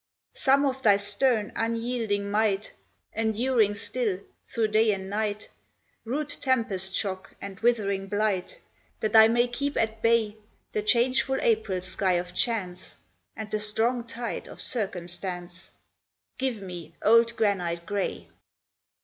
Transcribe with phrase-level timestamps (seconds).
[0.33, 2.73] Some of thy stern, unyielding might,
[3.13, 5.49] Enduring still through day and night
[6.05, 8.59] Rude tempest shock and withering blight,
[9.01, 10.37] That I may keep at bay
[10.71, 12.97] The changeful April sky of chance
[13.35, 15.69] And the strong tide of circumstance,
[16.39, 18.27] Give me, old granite gray.